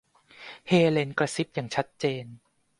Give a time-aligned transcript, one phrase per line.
[0.67, 2.25] เฮเลนกระซิบอย่างชัดเจน